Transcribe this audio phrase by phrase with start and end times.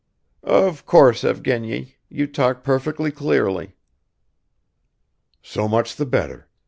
[0.41, 3.75] "Of course, Evgeny, you talk perfectly clearly."
[5.43, 6.47] "So much the better.